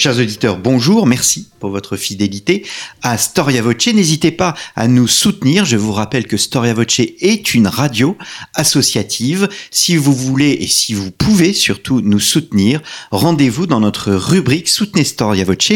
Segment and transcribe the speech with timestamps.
[0.00, 2.64] Chers auditeurs, bonjour, merci pour votre fidélité
[3.02, 3.88] à Storia Voce.
[3.88, 5.66] N'hésitez pas à nous soutenir.
[5.66, 8.16] Je vous rappelle que Storia Voce est une radio
[8.54, 9.46] associative.
[9.70, 15.04] Si vous voulez et si vous pouvez surtout nous soutenir, rendez-vous dans notre rubrique Soutenez
[15.04, 15.72] Storia Voce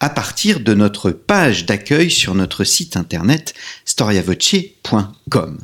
[0.00, 3.54] à partir de notre page d'accueil sur notre site internet
[3.84, 5.58] storiavoce.com.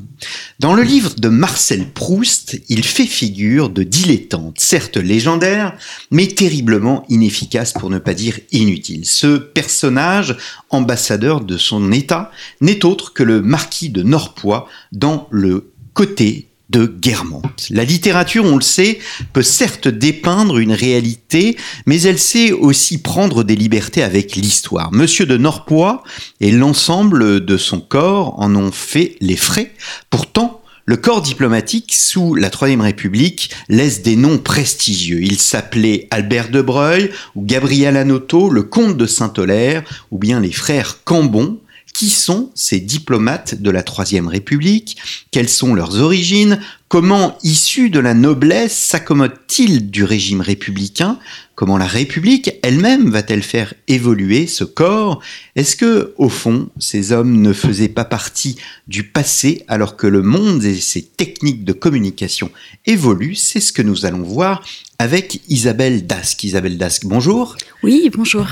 [0.60, 5.76] Dans le livre de Marcel Proust, il fait figure de dilettante, certes légendaire,
[6.10, 9.06] mais terriblement inefficace pour ne dire inutile.
[9.06, 10.36] Ce personnage,
[10.68, 16.86] ambassadeur de son état, n'est autre que le marquis de Norpois dans le côté de
[16.86, 17.68] Guermantes.
[17.70, 18.98] La littérature, on le sait,
[19.32, 21.56] peut certes dépeindre une réalité,
[21.86, 24.90] mais elle sait aussi prendre des libertés avec l'histoire.
[24.92, 26.02] Monsieur de Norpois
[26.40, 29.72] et l'ensemble de son corps en ont fait les frais.
[30.10, 35.22] Pourtant, le corps diplomatique sous la Troisième République laisse des noms prestigieux.
[35.22, 40.52] Il s'appelait Albert de Breuil ou Gabriel Anoto, le comte de Saint-Olaire ou bien les
[40.52, 41.58] frères Cambon,
[41.94, 44.96] qui sont ces diplomates de la Troisième République?
[45.30, 46.60] Quelles sont leurs origines?
[46.88, 51.18] Comment, issus de la noblesse, s'accommodent-ils du régime républicain?
[51.54, 55.20] Comment la République elle-même va-t-elle faire évoluer ce corps?
[55.54, 58.56] Est-ce que, au fond, ces hommes ne faisaient pas partie
[58.88, 62.50] du passé alors que le monde et ses techniques de communication
[62.86, 63.36] évoluent?
[63.36, 64.64] C'est ce que nous allons voir
[64.98, 66.42] avec Isabelle Dasque.
[66.42, 67.56] Isabelle Dasque, bonjour.
[67.84, 68.46] Oui, bonjour.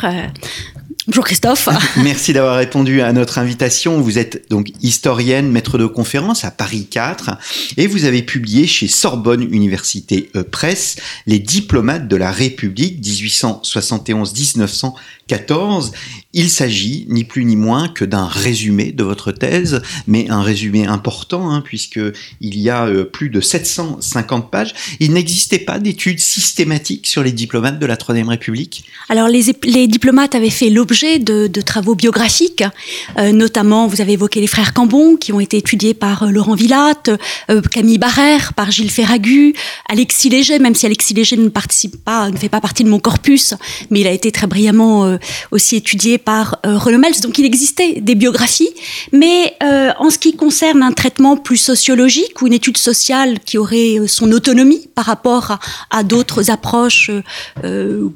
[1.09, 1.69] Bonjour Christophe.
[1.97, 4.01] Merci d'avoir répondu à notre invitation.
[4.01, 7.33] Vous êtes donc historienne, maître de conférence à Paris 4
[7.77, 10.95] et vous avez publié chez Sorbonne Université euh, Presse
[11.27, 15.91] Les diplomates de la République 1871-1914
[16.35, 20.87] il s'agit ni plus ni moins que d'un résumé de votre thèse, mais un résumé
[20.87, 24.75] important, hein, puisqu'il y a euh, plus de 750 pages.
[24.99, 28.85] Il n'existait pas d'études systématiques sur les diplomates de la Troisième République?
[29.09, 32.65] Alors, les, les, diplomates avaient fait l'objet de, travaux biographiques,
[33.19, 36.55] euh, notamment, vous avez évoqué les frères Cambon, qui ont été étudiés par euh, Laurent
[36.55, 37.11] Villatte,
[37.51, 39.55] euh, Camille Barrère, par Gilles Ferragu,
[39.89, 42.99] Alexis Léger, même si Alexis Léger ne participe pas, ne fait pas partie de mon
[42.99, 43.55] corpus,
[43.91, 45.19] mais il a été très brillamment
[45.51, 47.01] aussi étudié par Renaud.
[47.23, 48.71] Donc il existait des biographies,
[49.13, 49.57] mais
[49.99, 54.31] en ce qui concerne un traitement plus sociologique ou une étude sociale qui aurait son
[54.33, 55.59] autonomie par rapport
[55.91, 57.11] à, d'autres approches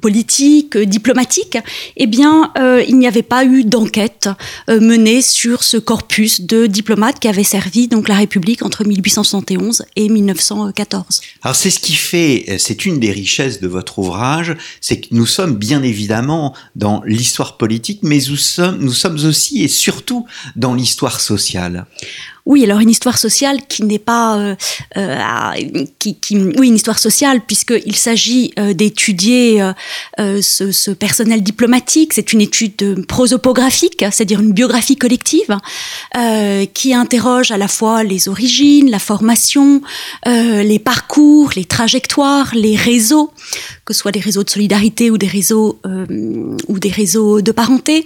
[0.00, 1.58] politiques, diplomatiques,
[1.96, 2.52] eh bien
[2.86, 4.28] il n'y avait pas eu d'enquête
[4.68, 10.08] menée sur ce corpus de diplomates qui avait servi donc la République entre 1871 et
[10.08, 11.20] 1914.
[11.42, 15.26] Alors c'est ce qui fait, c'est une des richesses de votre ouvrage, c'est que nous
[15.26, 20.74] sommes bien évidemment dans l'histoire politique, mais nous sommes, nous sommes aussi et surtout dans
[20.74, 21.86] l'histoire sociale.
[22.46, 24.54] Oui, alors une histoire sociale qui n'est pas, euh,
[24.96, 25.52] euh,
[26.32, 29.60] oui, une histoire sociale puisqu'il s'agit euh, d'étudier
[30.16, 32.12] ce, personnel diplomatique.
[32.14, 35.58] C'est une étude prosopographique, c'est-à-dire une biographie collective
[36.72, 39.82] qui interroge à la fois les origines, la formation,
[40.24, 43.32] les parcours, les trajectoires, les réseaux,
[43.86, 45.78] que ce soit des réseaux de solidarité ou des réseaux
[46.68, 48.04] ou des réseaux de parenté,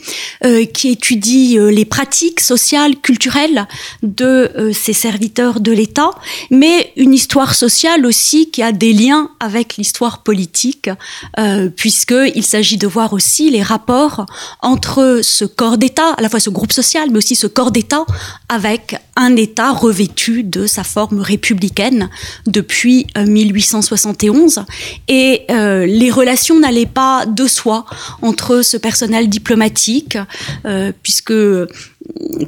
[0.75, 3.67] qui étudie les pratiques sociales, culturelles
[4.03, 6.11] de euh, ces serviteurs de l'État,
[6.51, 10.91] mais une histoire sociale aussi qui a des liens avec l'histoire politique,
[11.39, 14.27] euh, puisqu'il s'agit de voir aussi les rapports
[14.63, 18.05] entre ce corps d'État, à la fois ce groupe social, mais aussi ce corps d'État
[18.49, 22.09] avec un État revêtu de sa forme républicaine
[22.47, 24.65] depuis euh, 1871.
[25.09, 27.85] Et euh, les relations n'allaient pas de soi
[28.23, 30.19] entre ce personnel diplomatique,
[30.65, 31.35] euh, puisque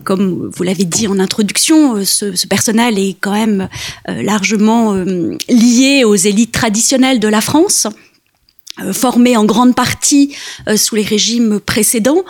[0.04, 3.68] comme vous l'avez dit en introduction, euh, ce, personnel est quand même
[4.08, 7.86] euh, largement euh, lié aux élites traditionnelles de la France
[8.92, 10.34] formés en grande partie
[10.68, 12.22] euh, sous les régimes précédents,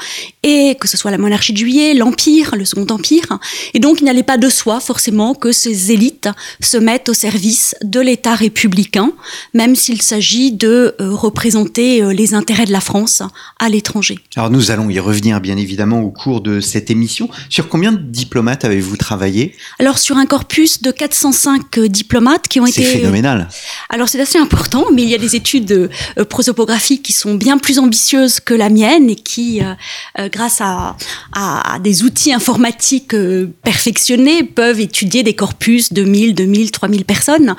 [0.43, 3.39] et que ce soit la monarchie de juillet, l'Empire, le Second Empire.
[3.75, 6.29] Et donc, il n'allait pas de soi, forcément, que ces élites
[6.61, 9.13] se mettent au service de l'État républicain,
[9.55, 13.23] même s'il s'agit de euh, représenter euh, les intérêts de la France
[13.59, 14.19] à l'étranger.
[14.37, 17.29] Alors, nous allons y revenir, bien évidemment, au cours de cette émission.
[17.51, 19.55] Sur combien de diplomates avez-vous travaillé?
[19.79, 22.83] Alors, sur un corpus de 405 diplomates qui ont été...
[22.83, 23.49] C'est phénoménal.
[23.91, 25.89] Alors, c'est assez important, mais il y a des études
[26.33, 29.61] prosopographiques qui sont bien plus ambitieuses que la mienne et qui,
[30.33, 30.97] grâce à,
[31.85, 33.15] des outils informatiques
[33.63, 37.55] perfectionnés, peuvent étudier des corpus de 1000, 2000, 3000 personnes.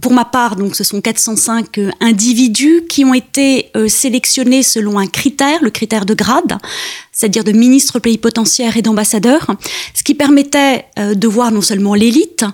[0.00, 5.62] pour ma part, donc, ce sont 405 individus qui ont été sélectionnés selon un critère,
[5.62, 6.58] le critère de grade
[7.12, 9.46] c'est-à-dire de ministres plénipotentiaires et d'ambassadeurs,
[9.94, 12.44] ce qui permettait euh, de voir non seulement l'élite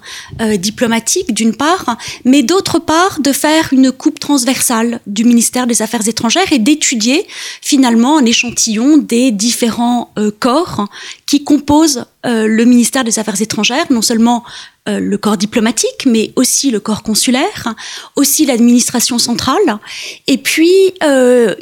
[0.40, 5.81] euh, diplomatique d'une part, mais d'autre part de faire une coupe transversale du ministère des
[5.81, 7.26] Affaires étrangères et d'étudier
[7.62, 10.88] finalement un échantillon des différents euh, corps
[11.26, 14.44] qui composent le ministère des Affaires étrangères, non seulement
[14.88, 17.75] euh, le corps diplomatique, mais aussi le corps consulaire,
[18.17, 19.79] aussi l'administration centrale,
[20.26, 21.55] et puis euh,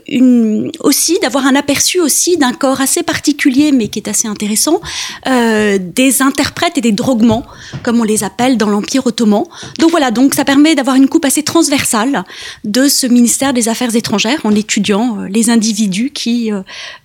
[0.80, 4.80] aussi d'avoir un aperçu aussi d'un corps assez particulier, mais qui est assez intéressant,
[5.26, 7.44] euh, des interprètes et des droguements,
[7.82, 9.44] comme on les appelle dans l'Empire ottoman.
[9.80, 12.24] Donc voilà, donc ça permet d'avoir une coupe assez transversale
[12.64, 16.52] de ce ministère des Affaires étrangères en étudiant les individus qui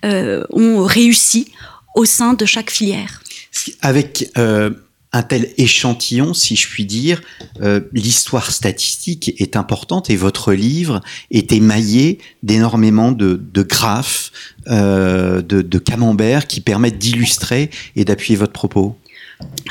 [0.04, 1.50] ont réussi
[1.96, 3.22] au sein de chaque filière.
[3.80, 4.30] Avec
[5.12, 7.20] un tel échantillon, si je puis dire,
[7.60, 11.00] euh, l'histoire statistique est importante et votre livre
[11.30, 14.32] est émaillé d'énormément de, graphes,
[14.68, 18.96] euh, de, de camemberts qui permettent d'illustrer et d'appuyer votre propos.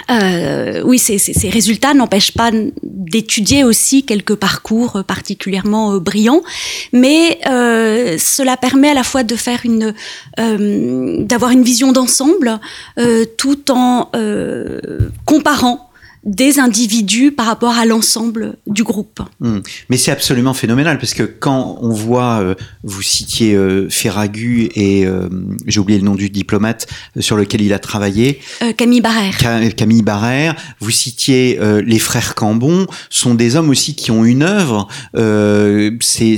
[0.10, 2.52] Euh, oui, ces, résultats n'empêchent pas
[2.84, 6.42] d'étudier aussi quelques parcours particulièrement brillants,
[6.92, 7.40] mais
[8.18, 9.94] cela permet à la fois de faire une,
[11.26, 12.60] d'avoir une vision d'ensemble,
[13.38, 14.10] tout en
[15.26, 15.91] comparant
[16.24, 19.22] des individus par rapport à l'ensemble du groupe.
[19.40, 19.60] Hmm.
[19.90, 25.06] Mais c'est absolument phénoménal parce que quand on voit, euh, vous citiez euh, Ferragu et
[25.06, 25.30] euh,
[25.66, 26.88] j'ai oublié le nom du diplomate
[27.20, 28.40] sur lequel il a travaillé.
[28.78, 29.38] Camille Barrère.
[29.76, 30.56] Camille Barrère.
[30.80, 34.88] Vous citiez les frères Cambon, sont des hommes aussi qui ont une œuvre.
[35.14, 36.38] c'est,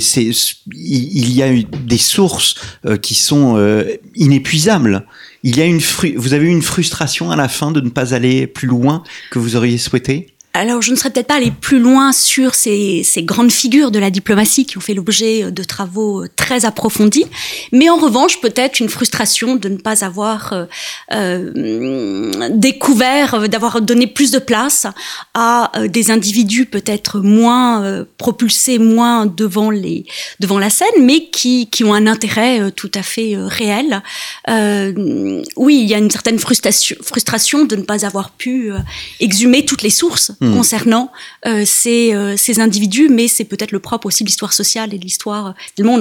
[0.72, 1.50] il y a
[1.86, 2.56] des sources
[3.02, 3.84] qui sont
[4.16, 5.06] inépuisables
[5.44, 5.80] il y a une
[6.16, 9.40] vous avez eu une frustration à la fin de ne pas aller plus loin que
[9.40, 10.33] vous auriez souhaité?
[10.56, 13.98] Alors, je ne serais peut-être pas allé plus loin sur ces, ces, grandes figures de
[13.98, 17.26] la diplomatie qui ont fait l'objet de travaux très approfondis,
[17.72, 20.66] mais en revanche, peut-être une frustration de ne pas avoir euh,
[21.12, 24.86] euh découvert, d'avoir donné plus de place
[25.34, 30.06] à euh, des individus peut-être moins euh, propulsés, moins devant les
[30.40, 34.04] devant la scène, mais qui, qui ont un intérêt tout à fait réel.
[34.48, 38.72] oui, il y a une certaine frustration, frustration de ne pas avoir pu
[39.20, 40.54] exhumer toutes les sources Hmm.
[40.54, 41.10] concernant
[41.46, 44.98] euh, ces, euh, ces, individus, mais c'est peut-être le propre aussi de l'histoire sociale et
[44.98, 45.54] de l'histoire.
[45.78, 45.98] Tellement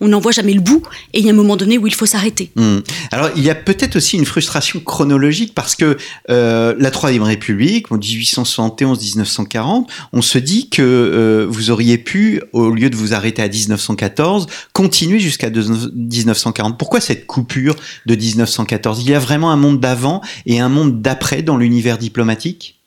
[0.00, 1.94] on n'en voit jamais le bout, et il y a un moment donné où il
[1.94, 2.50] faut s'arrêter.
[2.56, 2.78] Hmm.
[3.10, 5.98] Alors il y a peut-être aussi une frustration chronologique parce que
[6.30, 9.84] euh, la Troisième République, en 1871-1940,
[10.14, 15.18] on se dit que vous auriez pu, au lieu de vous arrêter à 1914, continuer
[15.18, 16.78] jusqu'à 1940.
[16.78, 21.02] Pourquoi cette coupure de 1914 Il y a vraiment un monde d'avant et un monde
[21.02, 22.78] d'après dans l'univers diplomatique?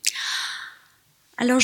[1.37, 1.59] Alors,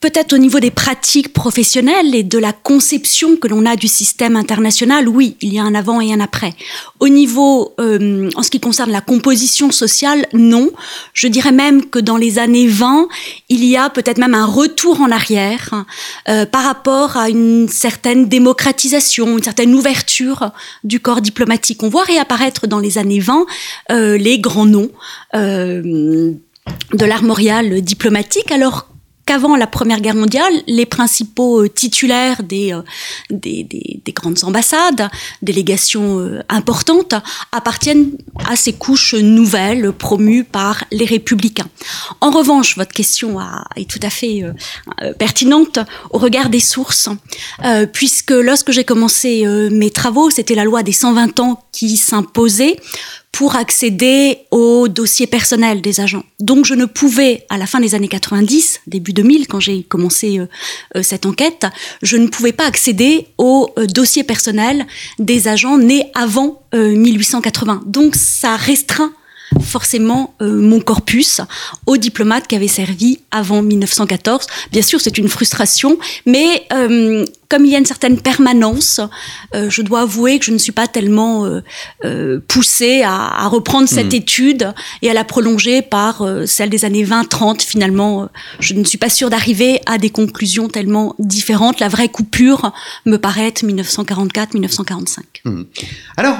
[0.00, 4.36] peut-être au niveau des pratiques professionnelles et de la conception que l'on a du système
[4.36, 6.54] international, oui, il y a un avant et un après.
[6.98, 10.70] Au niveau, euh, en ce qui concerne la composition sociale, non.
[11.12, 13.08] Je dirais même que dans les années 20,
[13.50, 15.84] il y a peut-être même un retour en arrière
[16.30, 20.52] euh, par rapport à une certaine démocratisation, une certaine ouverture
[20.84, 21.82] du corps diplomatique.
[21.82, 23.44] On voit réapparaître dans les années 20
[23.90, 24.90] euh, les grands noms.
[25.34, 26.32] Euh,
[26.94, 28.91] de l'armorial diplomatique, alors
[29.24, 32.82] qu'avant la Première Guerre mondiale, les principaux euh, titulaires euh,
[33.30, 35.08] des, des, des, grandes ambassades,
[35.42, 37.14] délégations euh, importantes,
[37.52, 38.16] appartiennent
[38.48, 41.68] à ces couches nouvelles promues par les républicains.
[42.20, 43.38] En revanche, votre question
[43.76, 44.42] est tout à fait
[45.18, 45.78] pertinente
[46.10, 47.08] au regard des sources,
[47.92, 52.76] puisque lorsque j'ai commencé mes travaux, c'était la loi des 120 ans qui s'imposait
[53.32, 56.22] pour accéder aux dossiers personnels des agents.
[56.38, 60.38] Donc je ne pouvais, à la fin des années 90, début 2000, quand j'ai commencé
[60.38, 60.46] euh,
[60.96, 61.66] euh, cette enquête,
[62.02, 64.86] je ne pouvais pas accéder aux euh, dossiers personnels
[65.18, 67.82] des agents nés avant 1880.
[67.86, 69.12] Donc ça restreint
[69.60, 71.42] forcément mon corpus
[71.84, 74.46] aux diplomates qui avaient servi avant 1914.
[74.70, 76.66] Bien sûr, c'est une frustration, mais
[77.52, 78.98] comme il y a une certaine permanence,
[79.54, 81.60] euh, je dois avouer que je ne suis pas tellement euh,
[82.02, 84.16] euh, poussée à, reprendre cette hmm.
[84.16, 87.60] étude et à la prolonger par celle des années 20-30.
[87.60, 91.78] Finalement, je ne suis pas sûre d'arriver à des conclusions tellement différentes.
[91.78, 92.72] La vraie coupure
[93.04, 95.18] me paraît être 1944-1945.
[95.44, 95.64] Hmm.
[96.16, 96.38] Alors,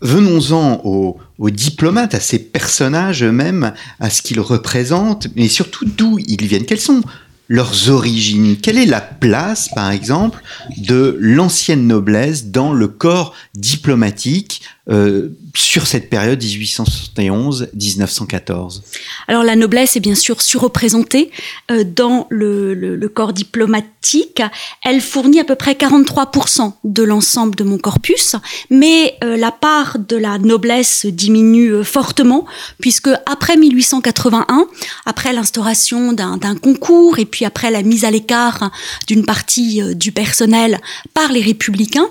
[0.00, 6.18] venons-en aux, aux, diplomates, à ces personnages eux-mêmes, à ce qu'ils représentent, mais surtout d'où
[6.18, 6.64] ils viennent.
[6.64, 7.02] Quels sont
[7.48, 8.56] leurs origines.
[8.56, 10.42] Quelle est la place, par exemple,
[10.78, 18.82] de l'ancienne noblesse dans le corps diplomatique euh, sur cette période 1871-1914
[19.28, 21.30] Alors la noblesse est bien sûr surreprésentée
[21.70, 24.42] euh, dans le, corps diplomatique.
[24.84, 28.36] Elle fournit à peu près 43% de l'ensemble de mon corpus,
[28.68, 32.44] mais euh, la part de la noblesse diminue fortement
[32.78, 34.66] puisque après 1881,
[35.06, 38.70] après l'instauration d'un concours et puis après la mise à l'écart
[39.06, 40.78] d'une partie du personnel
[41.14, 42.10] par les républicains,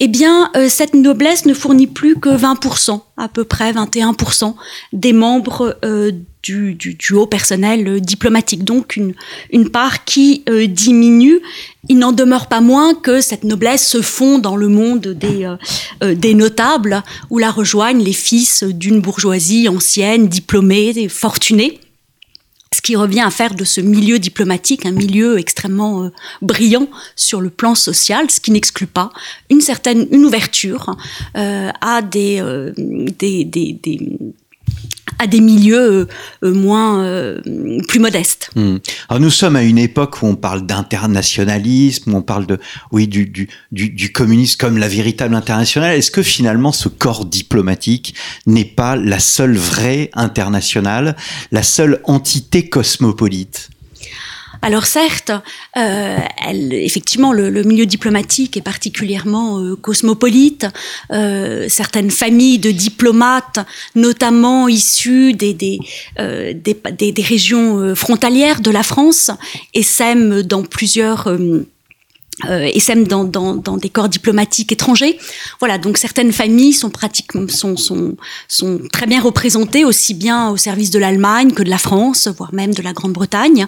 [0.00, 4.54] eh bien cette noblesse ne fournit plus que 20%, à peu près 21%
[4.92, 6.76] des membres euh, du,
[7.12, 8.64] haut personnel euh, diplomatique.
[8.64, 11.40] Donc une, part qui euh, diminue.
[11.88, 15.16] Il n'en demeure pas moins que cette noblesse se fond dans le monde
[16.02, 21.78] des notables, où la rejoignent les fils d'une bourgeoisie ancienne, diplômée, fortunée
[22.76, 26.10] ce qui revient à faire de ce milieu diplomatique un milieu extrêmement euh,
[26.42, 29.10] brillant sur le plan social, ce qui n'exclut pas
[29.48, 30.94] une certaine une ouverture
[31.38, 34.18] euh, à euh, des, des, des
[35.18, 36.08] à des milieux
[36.42, 37.40] euh, moins euh,
[37.88, 38.50] plus modestes.
[38.54, 38.76] Mmh.
[39.08, 42.58] Alors nous sommes à une époque où on parle d'internationalisme, où on parle de
[42.92, 45.96] oui du, du, du, du communisme comme la véritable internationale.
[45.96, 48.14] Est-ce que finalement ce corps diplomatique
[48.46, 51.16] n'est pas la seule vraie internationale,
[51.50, 53.70] la seule entité cosmopolite?
[54.62, 55.32] Alors certes,
[55.76, 56.16] euh,
[56.70, 60.66] effectivement, le, milieu diplomatique est particulièrement euh, cosmopolite.
[61.10, 63.58] Euh, certaines familles de diplomates,
[63.94, 65.78] notamment issus des, des,
[66.18, 69.30] euh, des, des, régions frontalières de la France,
[69.74, 71.28] essaiment dans plusieurs
[72.44, 75.18] euh, et sème dans, dans, dans, des corps diplomatiques étrangers.
[75.58, 78.16] Voilà, donc certaines familles sont pratiquement sont, sont,
[78.48, 82.52] sont très bien représentées aussi bien au service de l'Allemagne que de la France, voire
[82.52, 83.66] même de la Grande-Bretagne.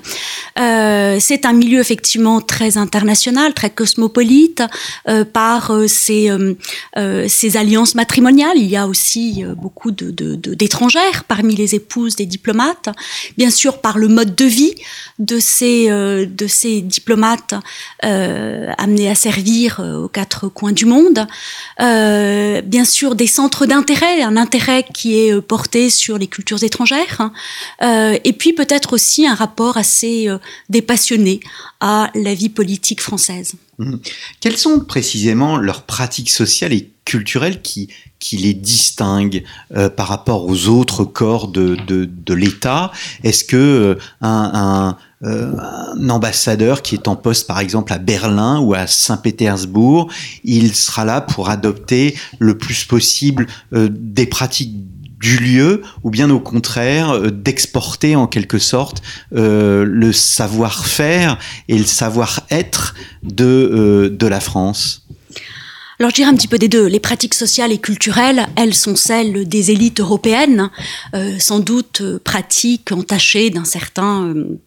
[0.58, 4.62] Euh, c'est un milieu effectivement très international, très cosmopolite
[5.08, 8.56] euh, par euh, ces, euh, ces alliances matrimoniales.
[8.56, 12.90] Il y a aussi beaucoup de, de, d'étrangères parmi les épouses des diplomates.
[13.37, 14.75] Bien sûr, par le mode de vie
[15.18, 17.54] de ces, de ces diplomates.
[18.04, 21.26] Euh, amenés à servir euh, aux quatre coins du monde.
[21.80, 26.62] Euh, bien sûr, des centres d'intérêt, un intérêt qui est euh, porté sur les cultures
[26.64, 27.30] étrangères.
[27.82, 30.38] Euh, et puis peut-être aussi un rapport assez euh,
[30.68, 31.40] dépassionné
[31.80, 33.54] à la vie politique française.
[33.78, 33.96] Mmh.
[34.40, 37.88] Quelles sont précisément leurs pratiques sociales et culturelles qui,
[38.18, 39.42] qui les distinguent
[39.74, 42.92] euh, par rapport aux autres corps de, de, de l'État.
[43.24, 48.60] Est-ce que euh, un, euh, un, ambassadeur qui est en poste par exemple à Berlin
[48.60, 50.12] ou à Saint-Pétersbourg,
[50.44, 54.74] il sera là pour adopter le plus possible des pratiques
[55.18, 61.38] du lieu ou bien au contraire d'exporter en quelque sorte le savoir-faire
[61.68, 65.07] et le savoir-être de, de la France?
[65.99, 66.87] Alors je dirais un petit peu des deux.
[66.87, 70.71] Les pratiques sociales et culturelles, elles sont celles des élites européennes,
[71.14, 74.61] euh, sans doute euh, pratiques entachées d'un certain euh,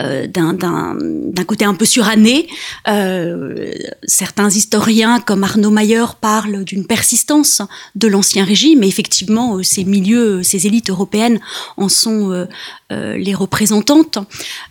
[0.00, 2.48] euh, d'un côté un peu suranné.
[2.88, 3.72] Euh,
[4.04, 7.62] certains historiens comme Arnaud Mayer parlent d'une persistance
[7.94, 11.40] de l'ancien régime, mais effectivement, euh, ces milieux, ces élites européennes
[11.76, 12.46] en sont euh,
[12.92, 14.18] euh, les représentantes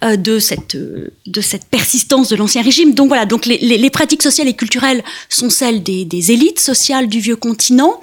[0.03, 2.93] euh, de cette de cette persistance de l'ancien régime.
[2.93, 6.59] Donc voilà, donc les, les, les, pratiques sociales et culturelles sont celles des, des élites
[6.59, 7.99] sociales du vieux continent.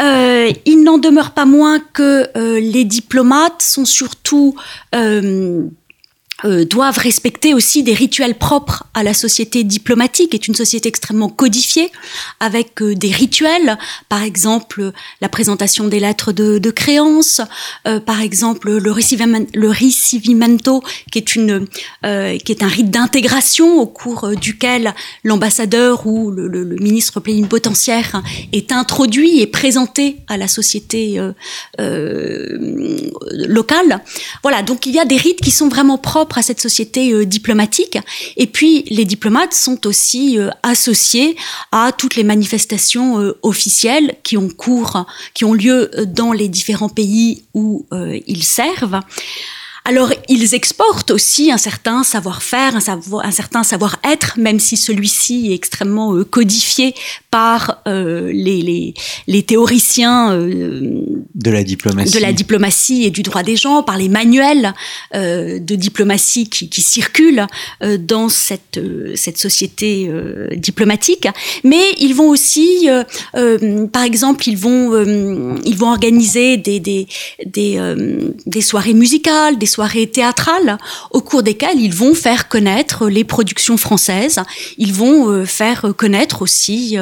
[0.00, 4.54] il n'en demeure pas moins que les diplomates sont surtout
[4.94, 5.66] euh,
[6.42, 11.90] doivent respecter aussi des rituels propres à la société diplomatique, est une société extrêmement codifiée,
[12.40, 17.40] avec euh, des rituels, par exemple la présentation des lettres de, de créance,
[17.86, 21.66] euh, par exemple le, recivimento, le ricevimento, qui est, une,
[22.04, 26.76] euh, qui est un rite d'intégration au cours euh, duquel l'ambassadeur ou le, le, le,
[26.76, 28.22] ministre plénipotentiaire
[28.52, 31.18] est introduit et présenté à la société
[33.30, 34.02] locale.
[34.42, 37.26] Voilà, donc il y a des rites qui sont vraiment propres à cette société euh,
[37.26, 37.98] diplomatique.
[38.36, 41.36] Et puis, les diplomates sont aussi euh, associés
[41.72, 46.88] à toutes les manifestations euh, officielles qui ont cours, qui ont lieu dans les différents
[46.88, 47.86] pays où
[48.26, 49.00] ils servent.
[49.86, 55.50] Alors, ils exportent aussi un certain savoir-faire, un, savoir, un certain savoir-être, même si celui-ci
[55.50, 56.94] est extrêmement euh, codifié
[57.30, 58.94] par euh, les, les,
[59.26, 61.02] les, théoriciens euh,
[61.34, 62.14] de, la diplomatie.
[62.14, 64.72] de la diplomatie et du droit des gens, par les manuels
[65.12, 67.46] de diplomatie qui, qui circulent
[67.98, 68.80] dans cette,
[69.16, 70.10] cette société
[70.56, 71.28] diplomatique.
[71.62, 72.88] Mais ils vont aussi,
[73.92, 77.06] par exemple, ils vont, ils vont organiser des, des,
[77.44, 77.78] des,
[78.46, 80.78] des soirées musicales, des soirées théâtrales
[81.10, 84.40] au cours desquelles ils vont faire connaître les productions françaises,
[84.78, 86.96] ils vont faire connaître aussi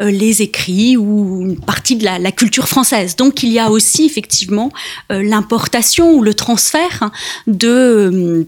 [0.00, 3.16] les écrits ou une partie de la, la culture française.
[3.16, 4.70] Donc il y a aussi effectivement
[5.10, 7.10] l'importation ou le transfert
[7.46, 8.46] de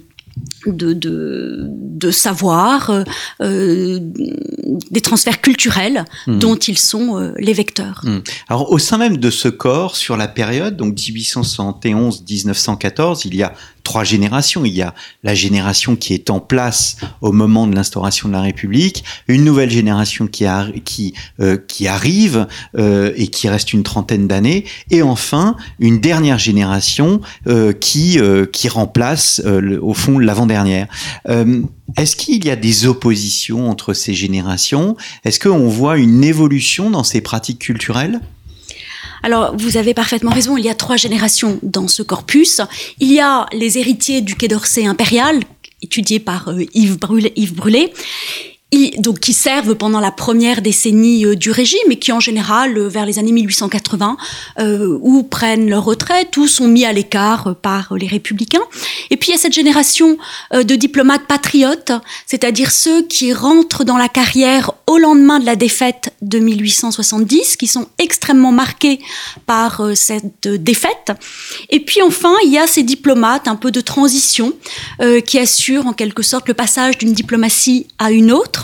[0.66, 3.04] de, de, savoir, euh,
[3.40, 6.38] euh, des transferts culturels hmm.
[6.38, 8.02] dont ils sont euh, les vecteurs.
[8.04, 8.18] Hmm.
[8.48, 13.52] Alors au sein même de ce corps, sur la période, donc 1871-1914, il y a
[13.82, 14.64] trois générations.
[14.64, 18.40] Il y a la génération qui est en place au moment de l'instauration de la
[18.40, 20.46] République, une nouvelle génération qui,
[20.84, 22.46] qui, euh, qui arrive
[22.78, 28.18] euh, et qui reste une trentaine d'années, et enfin une dernière génération euh, qui,
[28.52, 29.42] qui remplace
[29.82, 30.86] au fond l'avant-dernière.
[31.96, 34.96] Est-ce qu'il y a des oppositions entre ces générations?
[35.24, 38.20] Est-ce qu'on voit une évolution dans ces pratiques culturelles?
[39.22, 42.60] Alors, vous avez parfaitement raison, il y a trois générations dans ce corpus.
[43.00, 45.40] Il y a les héritiers du Quai d'Orsay impérial,
[45.82, 47.92] étudiés par euh, Yves, Brûlé, Yves Brûlé
[48.98, 52.88] donc qui servent pendant la première décennie euh, du régime et qui en général euh,
[52.88, 54.16] vers les années 1880
[54.60, 58.62] euh, ou prennent leur retraite ou sont mis à l'écart par les républicains.
[59.10, 60.16] Et puis il y a cette génération
[60.52, 61.92] de diplomates patriotes,
[62.26, 67.66] c'est-à-dire ceux qui rentrent dans la carrière au lendemain de la défaite de 1870, qui
[67.66, 69.00] sont extrêmement marqués
[69.46, 71.12] par cette défaite.
[71.70, 74.52] Et puis enfin il y a ces diplomates un peu de transition
[75.26, 78.59] qui assurent en quelque sorte le passage d'une diplomatie à une autre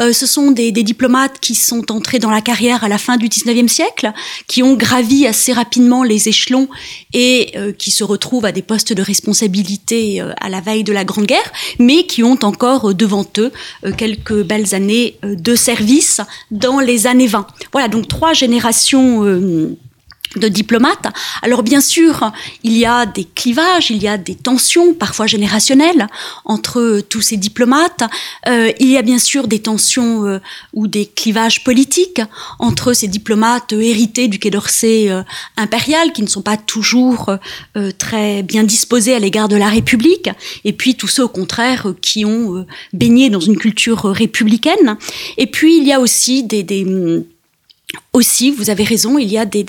[0.00, 3.28] euh, ce sont des, diplomates qui sont entrés dans la carrière à la fin du
[3.28, 4.12] 19e siècle,
[4.46, 6.68] qui ont gravi assez rapidement les échelons
[7.12, 10.92] et euh, qui se retrouvent à des postes de responsabilité euh, à la veille de
[10.92, 13.52] la Grande Guerre, mais qui ont encore devant eux
[13.96, 17.46] quelques belles années de service dans les années 20.
[17.72, 19.24] Voilà, donc trois générations
[20.36, 21.06] de diplomates.
[21.42, 22.32] Alors bien sûr,
[22.62, 26.06] il y a des clivages, il y a des tensions, parfois générationnelles,
[26.44, 28.02] entre tous ces diplomates.
[28.46, 30.40] Euh, il y a bien sûr des tensions euh,
[30.74, 32.20] ou des clivages politiques
[32.58, 35.22] entre ces diplomates hérités du Quai d'Orsay euh,
[35.56, 37.38] impérial, qui ne sont pas toujours
[37.98, 40.30] très bien disposés à l'égard de la République,
[40.64, 44.96] et puis tous ceux au contraire qui ont baigné dans une culture républicaine.
[45.36, 46.84] Et puis il y a aussi des, des
[48.18, 49.64] aussi, vous avez raison, il y a des,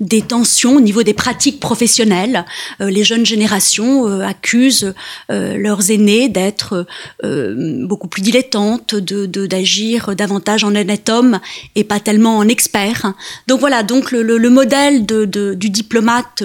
[0.00, 2.44] des, tensions au niveau des pratiques professionnelles.
[2.80, 4.94] Euh, les jeunes générations euh, accusent
[5.30, 6.86] euh, leurs aînés d'être
[7.22, 11.40] beaucoup plus dilettantes, de d'agir davantage en honnête homme
[11.74, 13.12] et pas tellement en expert.
[13.46, 16.42] Donc voilà, donc le, le, modèle de, de, du diplomate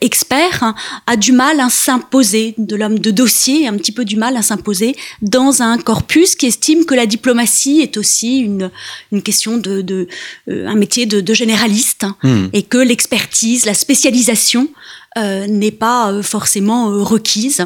[0.00, 0.74] expert
[1.06, 4.42] a du mal à s'imposer, de l'homme de dossier, un petit peu du mal à
[4.42, 8.70] s'imposer dans un corpus qui estime que la diplomatie est aussi une,
[9.12, 10.08] une question de, de
[10.48, 12.46] un métier de, généraliste hein, hmm.
[12.52, 14.68] et que l'expertise, la spécialisation
[15.16, 17.64] euh, n'est pas euh, forcément requise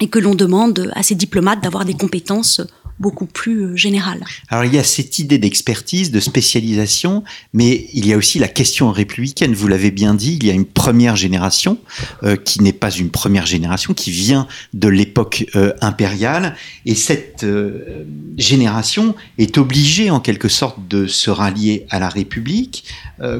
[0.00, 2.60] et que l'on demande à ces diplomates d'avoir des compétences
[3.02, 4.24] beaucoup plus euh, générale.
[4.48, 8.48] Alors il y a cette idée d'expertise, de spécialisation, mais il y a aussi la
[8.48, 9.52] question républicaine.
[9.54, 11.78] Vous l'avez bien dit, il y a une première génération
[12.22, 16.54] euh, qui n'est pas une première génération, qui vient de l'époque euh, impériale,
[16.86, 17.44] et cette
[18.38, 22.84] génération est obligée en quelque sorte de se rallier à la République.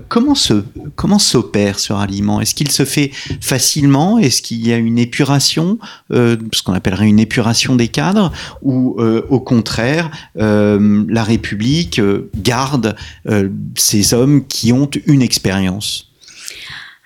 [0.08, 0.64] comment se
[0.96, 2.40] comment s'opère ce ralliement?
[2.40, 4.18] Est-ce qu'il se fait facilement?
[4.18, 5.78] Est-ce qu'il y a une épuration,
[6.10, 9.00] ce qu'on appellerait une épuration des cadres, ou
[9.34, 12.96] au contraire, euh, la République euh, garde
[13.28, 16.08] euh, ces hommes qui ont une expérience.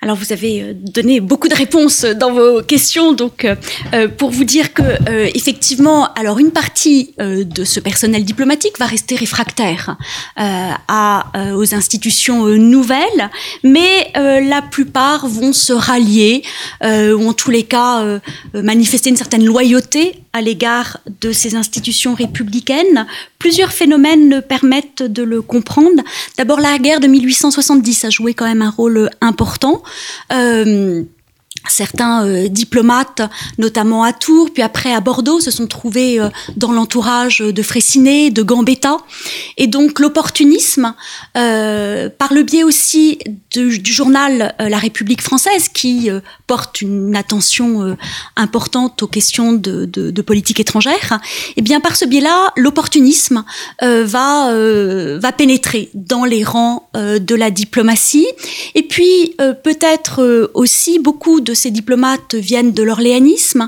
[0.01, 3.47] Alors vous avez donné beaucoup de réponses dans vos questions, donc
[4.19, 4.83] pour vous dire que
[5.35, 9.97] effectivement, alors une partie de ce personnel diplomatique va rester réfractaire
[10.37, 13.31] aux institutions nouvelles,
[13.63, 16.43] mais la plupart vont se rallier
[16.83, 18.19] ou en tous les cas
[18.53, 23.05] manifester une certaine loyauté à l'égard de ces institutions républicaines.
[23.39, 26.03] Plusieurs phénomènes permettent de le comprendre.
[26.37, 29.83] D'abord, la guerre de 1870 a joué quand même un rôle important.
[30.31, 31.03] Euh,
[31.69, 33.21] Certains euh, diplomates,
[33.57, 38.29] notamment à Tours, puis après à Bordeaux, se sont trouvés euh, dans l'entourage de Fraissinet,
[38.29, 38.97] de Gambetta.
[39.57, 40.93] Et donc l'opportunisme,
[41.35, 43.19] euh, par le biais aussi
[43.51, 46.09] du journal La République française, qui
[46.45, 47.97] porte une attention
[48.35, 53.43] importante aux questions de, politique étrangère, et eh bien par ce biais-là, l'opportunisme
[53.81, 58.27] va, va pénétrer dans les rangs de la diplomatie.
[58.75, 63.67] Et puis peut-être aussi beaucoup de ces diplomates viennent de l'orléanisme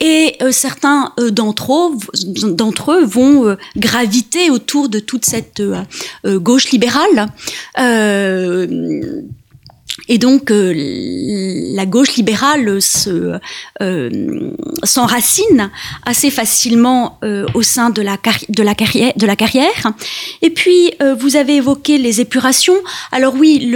[0.00, 5.62] et euh, certains euh, d'entre eux, eux vont euh, graviter autour de toute cette
[6.24, 7.28] gauche libérale
[10.06, 10.72] Et donc euh,
[11.74, 13.38] la gauche libérale se
[13.82, 14.50] euh,
[14.84, 15.70] s'enracine
[16.04, 19.92] assez facilement euh, au sein de la, carrière.
[20.42, 22.76] Et puis vous avez évoqué les épurations.
[23.12, 23.74] Alors oui,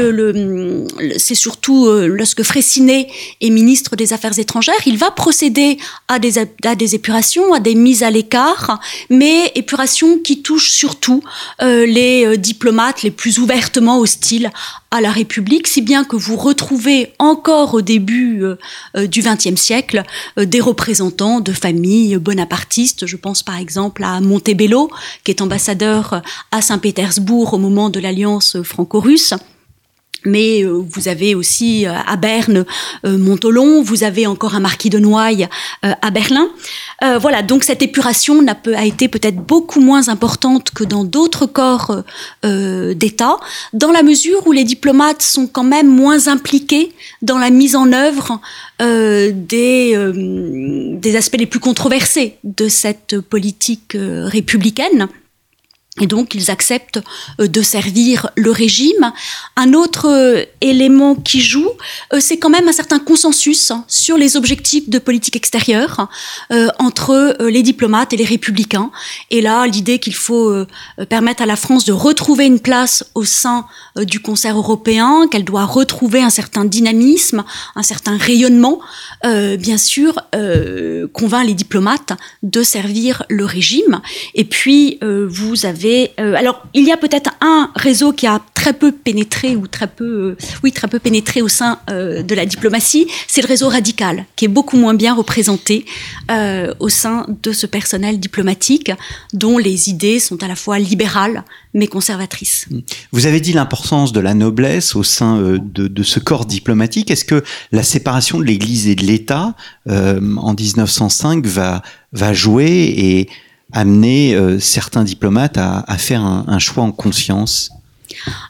[1.18, 3.08] c'est surtout lorsque Fraissinet
[3.40, 8.10] est ministre des Affaires étrangères, il va procéder à des épurations, à des mises à
[8.10, 11.22] l'écart, mais épurations qui touchent surtout
[11.60, 14.50] les diplomates les plus ouvertement hostiles
[14.92, 18.56] à la République, si bien que vous retrouvez encore au début euh,
[18.96, 20.04] euh, du XXe siècle
[20.38, 23.06] euh, des représentants de familles bonapartistes.
[23.06, 24.90] Je pense par exemple à Montebello,
[25.24, 29.34] qui est ambassadeur à Saint-Pétersbourg au moment de l'alliance franco-russe
[30.24, 32.64] mais euh, vous avez aussi euh, à Berne
[33.04, 35.48] euh, Montolon, vous avez encore un marquis de Noailles
[35.82, 36.48] à Berlin.
[37.20, 42.02] voilà, donc cette épuration a, a été peut-être beaucoup moins importante que dans d'autres corps
[42.42, 43.36] d'État,
[43.72, 47.92] dans la mesure où les diplomates sont quand même moins impliqués dans la mise en
[47.92, 48.40] œuvre
[48.80, 55.08] des, des aspects les plus controversés de cette politique républicaine
[56.00, 57.00] et donc, ils acceptent
[57.38, 59.12] euh, de servir le régime.
[59.56, 61.68] Un autre euh, élément qui joue,
[62.14, 66.08] euh, c'est quand même un certain consensus hein, sur les objectifs de politique extérieure
[66.78, 68.90] entre les diplomates et les républicains.
[69.30, 70.64] Et là, l'idée qu'il faut
[71.08, 75.64] permettre à la France de retrouver une place au sein du concert européen, qu'elle doit
[75.64, 78.80] retrouver un certain dynamisme, un certain rayonnement,
[79.24, 80.20] bien sûr,
[81.12, 84.00] convainc les diplomates de servir le régime.
[84.34, 88.72] Et puis, vous avez euh, alors, il y a peut-être un réseau qui a très
[88.72, 92.46] peu pénétré ou très peu, euh, oui, très peu pénétré au sein euh, de la
[92.46, 93.06] diplomatie.
[93.26, 95.84] C'est le réseau radical, qui est beaucoup moins bien représenté
[96.80, 98.90] au sein de ce personnel diplomatique,
[99.32, 102.68] dont les idées sont à la fois libérales mais conservatrices.
[103.12, 107.10] Vous avez dit l'importance de la noblesse au sein de, de ce corps diplomatique.
[107.10, 109.54] Est-ce que la séparation de l'Église et de l'État
[109.88, 113.28] en 1905 va va jouer et
[113.72, 117.70] amener euh, certains diplomates à, faire un, choix en conscience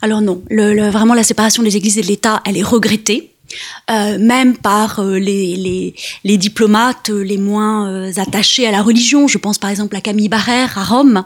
[0.03, 3.29] Alors non, vraiment la séparation des églises et de l'État, elle est regrettée.
[3.91, 9.29] Euh, même par euh, les, diplomates les moins attachés à la religion.
[9.29, 11.23] Je pense par exemple à Camille Barrère à Rome,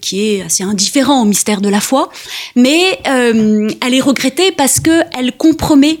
[0.00, 2.10] qui est assez indifférent au mystère de la foi,
[2.54, 5.98] mais elle est regrettée parce que elle compromet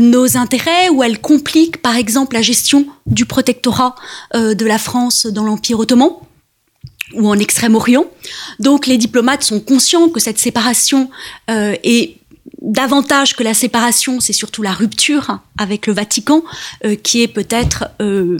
[0.00, 3.96] nos intérêts ou elle complique par exemple la gestion du protectorat
[4.32, 6.12] de la France dans l'Empire ottoman
[7.12, 8.06] ou en Extrême-Orient.
[8.58, 11.10] Donc les diplomates sont conscients que cette séparation
[11.50, 12.16] euh, est
[12.62, 16.42] davantage que la séparation, c'est surtout la rupture avec le Vatican,
[16.84, 18.36] euh, qui est peut-être euh,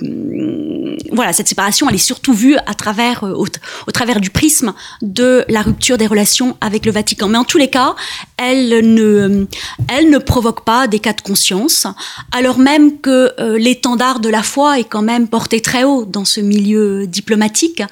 [1.12, 5.44] voilà cette séparation, elle est surtout vue à travers euh, au, travers du prisme de
[5.48, 7.29] la rupture des relations avec le Vatican.
[7.29, 7.94] Mais en tous les cas,
[8.37, 9.46] elle ne
[9.88, 11.87] elle ne provoque pas des cas de conscience,
[12.33, 16.40] alors même que l'étendard de la foi est quand même porté très haut dans ce
[16.40, 17.83] milieu diplomatique,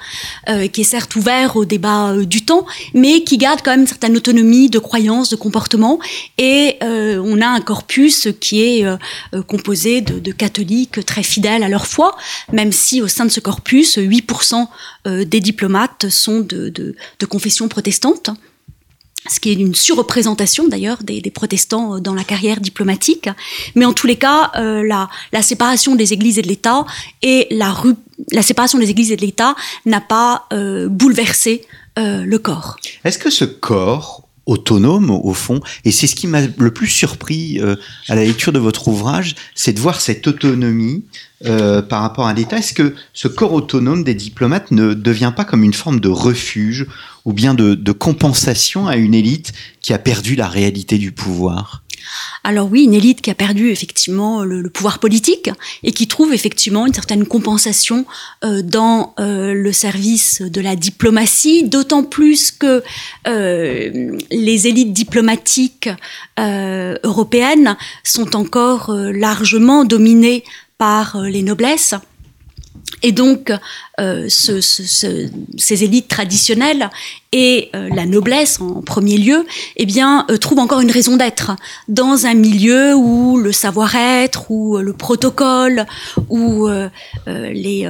[0.71, 4.17] qui est certes ouvert au débat du temps, mais qui garde quand même une certaine
[4.17, 5.99] autonomie de croyance, de comportement
[6.37, 8.97] et euh, on a un corpus qui est euh, euh,
[9.47, 12.15] composé de, catholiques très fidèles à leur foi,
[12.51, 14.67] même si au sein de ce corpus, 8%
[15.25, 16.95] des diplomates sont de,
[17.29, 18.29] confession protestante
[19.29, 23.29] ce qui est une surreprésentation d'ailleurs des, protestants dans la carrière diplomatique.
[23.73, 26.85] Mais en tous les cas, la, séparation des églises et de l'État
[27.21, 27.73] et la,
[28.33, 32.75] la séparation des églises et de l'État n'a pas bouleversé le corps.
[33.05, 35.61] Est-ce que ce corps autonome au fond.
[35.85, 37.75] Et c'est ce qui m'a le plus surpris euh,
[38.09, 41.03] à la lecture de votre ouvrage, c'est de voir cette autonomie
[41.45, 42.57] euh, par rapport à l'État.
[42.57, 46.87] Est-ce que ce corps autonome des diplomates ne devient pas comme une forme de refuge
[47.25, 51.82] ou bien de, de compensation à une élite qui a perdu la réalité du pouvoir?
[52.43, 55.49] Alors oui, une élite qui a perdu effectivement le, pouvoir politique
[55.83, 58.05] et qui trouve effectivement une certaine compensation
[58.43, 62.83] euh, dans euh, le service de la diplomatie, d'autant plus que
[63.27, 65.89] euh, les élites diplomatiques
[66.37, 70.43] européennes sont encore largement dominées
[70.77, 71.95] par les noblesses.
[73.01, 73.51] Et donc,
[73.99, 76.89] euh, ce, ce, ces élites traditionnelles
[77.31, 79.45] et euh, la noblesse en premier lieu,
[79.77, 81.51] eh bien, euh, trouvent encore une raison d'être
[81.87, 85.85] dans un milieu où le savoir-être, où le protocole,
[86.29, 86.67] où
[87.27, 87.87] les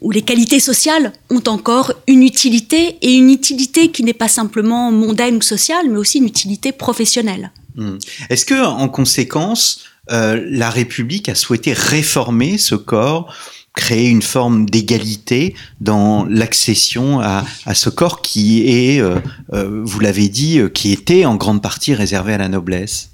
[0.00, 4.90] où les qualités sociales ont encore une utilité et une utilité qui n'est pas simplement
[4.90, 7.52] mondaine ou sociale, mais aussi une utilité professionnelle.
[7.76, 7.98] Hmm.
[8.30, 13.32] Est-ce que, en conséquence, la République a souhaité réformer ce corps
[13.74, 19.16] créer une forme d'égalité dans l'accession à, à, ce corps qui est, euh,
[19.52, 23.10] euh, vous l'avez dit, euh, qui était en grande partie réservé à la noblesse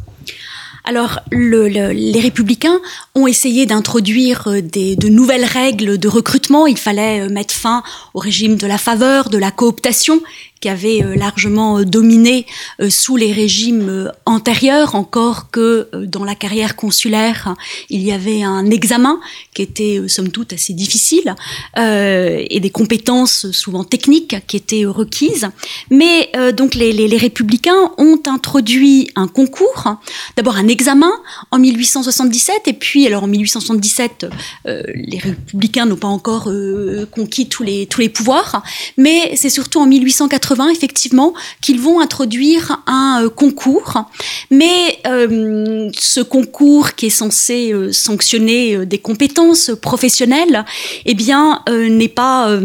[0.85, 2.81] Alors, les républicains
[3.15, 6.67] ont essayé d'introduire de nouvelles règles de recrutement.
[6.67, 10.21] Il fallait mettre fin au régime de la faveur, de la cooptation,
[10.61, 12.47] qui avait euh, largement dominé
[12.89, 17.55] sous les régimes antérieurs, encore que dans la carrière consulaire,
[17.91, 19.21] il y avait un examen
[19.55, 21.35] qui était somme toute assez difficile
[21.77, 25.49] et des compétences souvent techniques qui étaient requises.
[25.91, 29.97] Mais donc les, républicains ont introduit un concours,
[30.37, 31.11] d'abord un examen
[31.51, 34.27] en 1877 et puis alors en 1877
[34.67, 38.63] euh, les républicains n'ont pas encore euh, conquis tous les tous les pouvoirs
[38.97, 44.05] mais c'est surtout en 1880 effectivement qu'ils vont introduire un euh, concours.
[44.51, 50.65] Mais ce concours qui est censé sanctionner des compétences professionnelles
[51.05, 52.59] eh bien n'est pas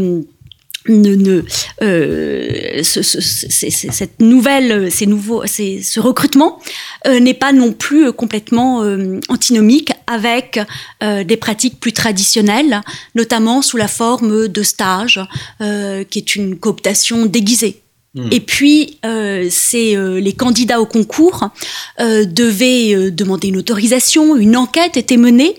[0.88, 1.43] ne, ne
[1.82, 6.60] euh, ce, ce, cette nouvelle, ces nouveaux, ces, ce recrutement
[7.08, 10.60] euh, n'est pas non plus complètement euh, antinomique avec
[11.02, 12.82] euh, des pratiques plus traditionnelles,
[13.15, 15.19] notamment sous la forme de stage,
[15.60, 17.83] qui est une cooptation déguisée.
[18.15, 18.28] Hmm.
[18.32, 21.49] Et puis, euh, c'est euh, les candidats au concours
[21.99, 24.36] euh, devaient demander une autorisation.
[24.36, 25.56] Une enquête était menée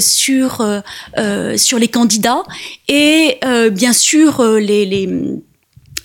[0.00, 0.66] sur
[1.56, 2.42] sur les candidats
[2.88, 3.38] et
[3.70, 5.08] bien sûr les, les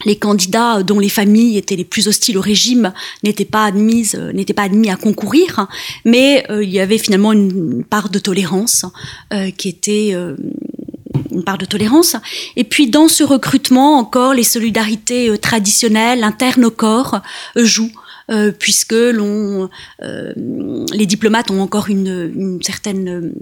[0.06, 2.92] les candidats dont les familles étaient les plus hostiles au régime
[3.24, 5.68] n'étaient pas admises, n'étaient pas admis à concourir,
[6.06, 8.86] mais il y avait finalement une, part de tolérance
[9.58, 10.16] qui était
[11.32, 12.16] une part de tolérance.
[12.56, 17.22] Et puis dans ce recrutement, encore, les solidarités euh, traditionnelles internes au corps
[17.58, 17.92] euh, jouent.
[18.30, 23.34] Euh, puisque l'on, les diplomates ont encore une, une certaine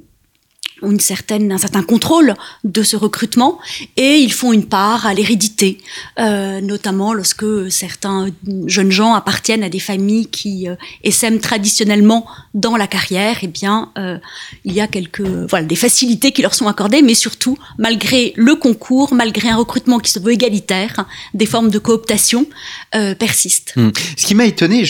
[0.83, 3.59] une certaine, un certain contrôle de ce recrutement
[3.97, 5.77] et ils font une part à l'hérédité,
[6.19, 8.27] euh, notamment lorsque certains
[8.65, 13.37] jeunes gens appartiennent à des familles qui euh, essaiment traditionnellement dans la carrière.
[13.41, 14.17] Eh bien, euh,
[14.65, 18.55] il y a quelques voilà des facilités qui leur sont accordées, mais surtout malgré le
[18.55, 22.47] concours, malgré un recrutement qui se veut égalitaire, des formes de cooptation
[22.95, 23.73] euh, persistent.
[23.75, 23.89] Hmm.
[24.17, 24.83] Ce qui m'a étonné,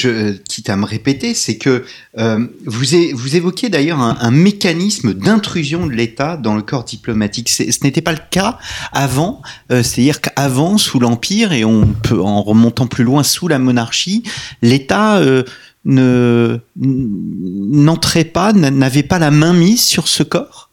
[0.47, 6.37] quitte à me répéter, c'est que vous, vous évoquez d'ailleurs un mécanisme d'intrusion de l'État
[6.37, 7.49] dans le corps diplomatique.
[7.49, 8.57] Ce n'était pas le cas
[8.91, 13.59] avant, euh, c'est-à-dire qu'avant, sous l'Empire, et on peut en remontant plus loin, sous la
[13.59, 14.23] monarchie,
[14.61, 15.43] l'État euh,
[15.85, 20.69] ne n'entrait pas, n'avait pas la main mise sur ce corps?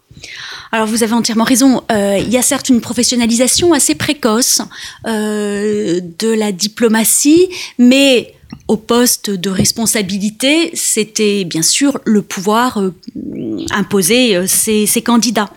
[0.73, 1.83] Alors vous avez entièrement raison.
[1.93, 4.61] Euh, il y a certes une professionnalisation assez précoce
[5.05, 8.36] de la diplomatie, mais
[8.69, 12.95] au poste de responsabilité, c'était bien sûr le pouvoir euh,
[13.71, 15.51] imposer euh, ses, candidats.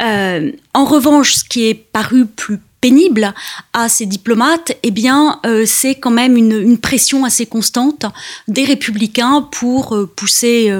[0.00, 3.34] Euh, en revanche, ce qui est paru plus pénible
[3.72, 8.04] à ces diplomates, eh bien, c'est quand même une, pression assez constante
[8.48, 10.70] des républicains pour pousser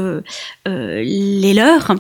[0.67, 1.97] les leurs.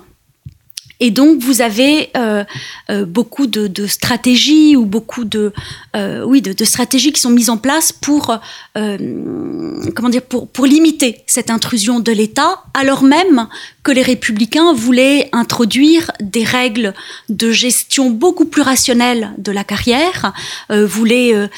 [0.99, 2.45] Et donc vous avez euh,
[2.91, 5.53] euh, beaucoup de, stratégies ou beaucoup de
[5.95, 8.39] euh, oui de, stratégies qui sont mises en place pour
[8.75, 13.49] comment dire pour pour limiter cette intrusion de l'État, alors même
[13.83, 16.93] que les républicains voulaient introduire des règles
[17.29, 20.33] de gestion beaucoup plus rationnelles de la carrière,
[20.71, 21.49] voulaient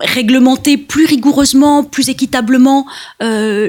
[0.00, 2.86] réglementer plus rigoureusement, plus équitablement
[3.20, 3.68] les,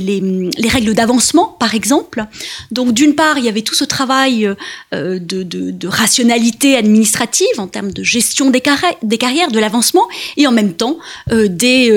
[0.00, 2.24] les, les, règles d'avancement, par exemple.
[2.70, 4.48] Donc d'une part, il y avait tout ce travail
[4.94, 10.06] euh, de, de, rationalité administrative en termes de gestion des, carrières, de l'avancement,
[10.36, 10.98] et en même temps
[11.30, 11.90] euh, des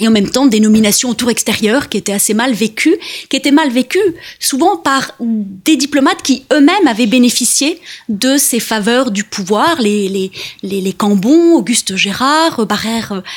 [0.00, 2.96] et en même temps des nominations au tour qui étaient assez mal vécues,
[3.28, 3.98] qui étaient mal vécues
[4.40, 9.80] souvent par des diplomates qui eux-mêmes avaient bénéficié de ces faveurs du pouvoir.
[9.80, 10.30] Les, les,
[10.62, 12.66] les, les Cambon, Auguste Gérard,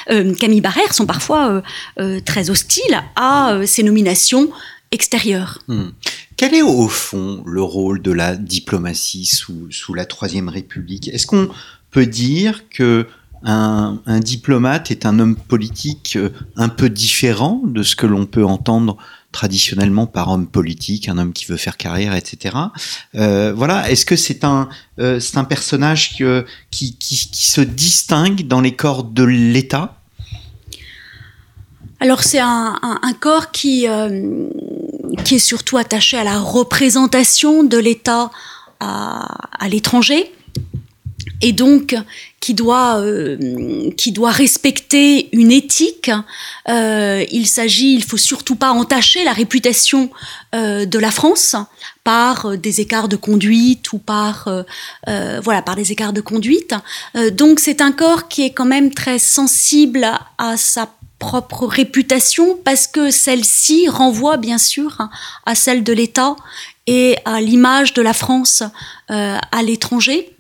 [0.10, 1.62] euh, Camille Barrère sont parfois euh,
[2.00, 4.50] euh, très hostiles à ces nominations
[4.92, 5.60] extérieures.
[5.68, 5.90] Hmm.
[6.38, 11.08] Quel est au fond le rôle de la diplomatie sous, sous la Troisième République?
[11.08, 11.50] Est-ce qu'on
[11.92, 13.08] peut dire que
[13.44, 18.46] un, diplomate est un homme politique euh, un peu différent de ce que l'on peut
[18.46, 18.98] entendre
[19.32, 22.56] traditionnellement par homme politique, un homme qui veut faire carrière, etc.
[23.16, 24.68] Euh, voilà, est-ce que c'est un
[25.00, 29.98] euh, c'est un personnage qui, qui, se distingue dans les corps de l'État?
[32.02, 32.78] Alors c'est un,
[33.20, 33.88] corps qui
[35.24, 38.32] qui est surtout attaché à la représentation de l'État
[38.80, 40.32] à l'étranger
[41.42, 41.96] et donc
[42.40, 46.12] qui doit euh, qui doit respecter une éthique.
[46.70, 50.10] Euh, il s'agit, il faut surtout pas entacher la réputation
[50.56, 51.56] euh, de la France
[52.04, 54.50] par des écarts de conduite ou par
[55.06, 56.74] voilà par des écarts de conduite.
[57.34, 60.90] donc c'est un corps qui est quand même très sensible à sa
[61.22, 64.98] propre réputation parce que celle-ci renvoie bien sûr
[65.46, 66.36] à celle de l'État
[66.88, 68.64] et à l'image de la France
[69.12, 70.36] euh, à l'étranger.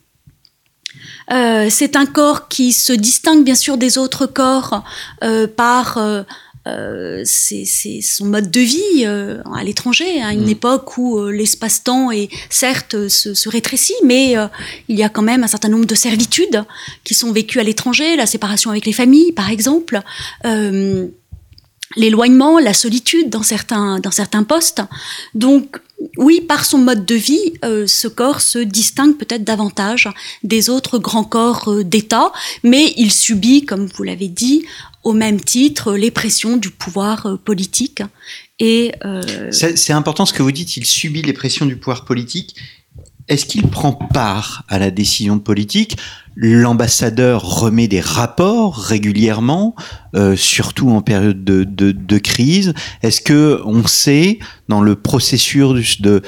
[1.31, 4.83] Euh, c'est un corps qui se distingue bien sûr des autres corps
[5.23, 5.99] euh, par
[6.67, 7.65] euh, c'est
[8.01, 10.49] son mode de vie euh, à l'étranger, à une mm.
[10.49, 14.35] époque où euh, l'espace-temps est certes se, se rétrécit, mais
[14.87, 16.63] il y a quand même un certain nombre de servitudes
[17.03, 20.01] qui sont vécues à l'étranger, la séparation avec les familles, par exemple
[21.97, 24.81] l'éloignement, la solitude dans certains, dans certains postes.
[25.35, 25.77] Donc,
[26.17, 30.09] oui, par son mode de vie, ce corps se distingue peut-être davantage
[30.41, 32.31] des autres grands corps d'État,
[32.63, 34.63] mais il subit, comme vous l'avez dit,
[35.03, 38.03] au même titre les pressions du pouvoir euh, politique.
[38.61, 40.77] Euh, c'est important ce que vous dites.
[40.77, 42.55] Il subit les pressions du pouvoir politique.
[43.27, 45.97] Est-ce qu'il prend part à la décision politique?
[46.35, 49.75] L'ambassadeur remet des rapports régulièrement,
[50.15, 52.73] euh, surtout en période de, crise.
[53.01, 56.21] Est-ce que on sait dans le processus de,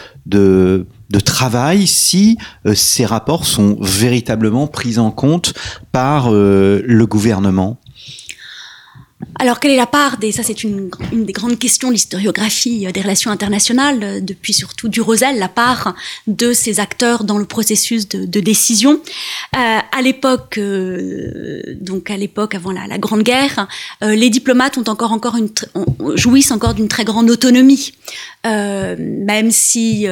[1.23, 2.37] travail si
[2.73, 5.53] ces rapports sont véritablement pris en compte
[5.91, 7.79] par le gouvernement?
[9.39, 12.91] Alors, quelle est la part des, ça c'est une, des grandes questions de l'historiographie euh,
[12.91, 15.95] des relations internationales, euh, depuis surtout du Rosel, la part
[16.27, 19.01] de ces acteurs dans le processus de, décision.
[19.55, 23.67] Euh, à l'époque, euh, donc à l'époque avant la, Grande Guerre,
[24.03, 25.49] euh, les diplomates ont encore, encore une,
[26.15, 27.93] jouissent encore d'une très grande autonomie,
[28.43, 30.07] même si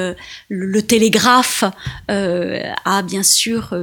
[0.50, 1.64] le, télégraphe
[2.08, 3.74] a bien sûr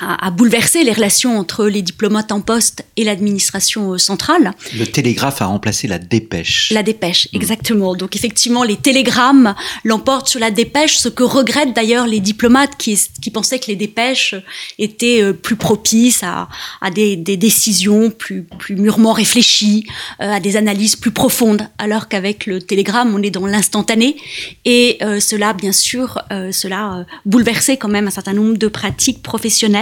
[0.00, 4.52] a, bouleversé les relations entre les diplomates en poste et l'administration euh, centrale.
[4.76, 6.70] Le télégraphe a remplacé la dépêche.
[6.72, 7.36] La dépêche, mm.
[7.36, 7.94] exactement.
[7.94, 12.98] Donc effectivement, les télégrammes l'emportent sur la dépêche, ce que regrettent d'ailleurs les diplomates qui,
[13.20, 14.34] qui pensaient que les dépêches
[14.78, 16.48] étaient euh, plus propices à,
[16.80, 19.86] à des, des, décisions plus, plus mûrement réfléchies,
[20.20, 24.16] euh, à des analyses plus profondes, alors qu'avec le télégramme, on est dans l'instantané.
[24.64, 29.81] Et cela, bien sûr, cela bouleversait quand même un certain nombre de pratiques professionnelles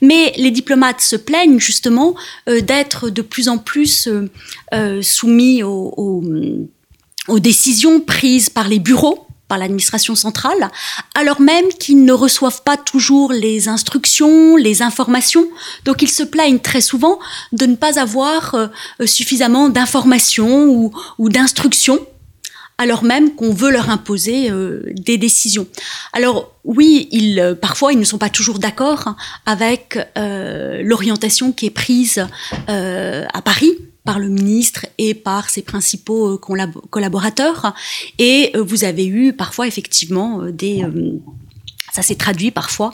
[0.00, 2.14] mais les diplomates se plaignent justement
[2.48, 4.30] euh, d'être de plus en plus euh,
[4.74, 6.22] euh, soumis aux,
[7.38, 10.72] décisions prises par les bureaux par l'administration centrale,
[11.14, 15.46] alors même qu'ils ne reçoivent pas toujours les instructions, les informations.
[15.84, 17.20] Donc ils se plaignent très souvent
[17.52, 18.56] de ne pas avoir
[19.04, 22.00] suffisamment d'informations ou d'instructions
[22.78, 25.66] alors même qu'on veut leur imposer euh, des décisions.
[26.12, 29.14] Alors oui, ils, euh, parfois ils ne sont pas toujours d'accord
[29.46, 32.26] avec euh, l'orientation qui est prise
[32.68, 33.72] à Paris
[34.04, 37.74] par le ministre et par ses principaux collaborateurs.
[38.18, 40.84] Et vous avez eu parfois effectivement des
[41.92, 42.92] ça s'est traduit parfois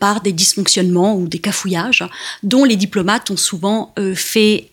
[0.00, 2.04] par des dysfonctionnements ou des cafouillages
[2.42, 4.70] dont les diplomates ont souvent fait,